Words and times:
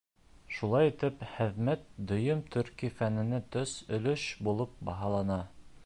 Шулай 0.59 0.87
итеп, 0.91 1.19
хеҙмәт 1.33 1.83
дөйөм 2.13 2.41
төрки 2.57 2.91
фәненә 3.03 3.43
тос 3.57 3.75
өлөш 3.99 4.27
булып 4.49 4.85
баһалана. 4.91 5.41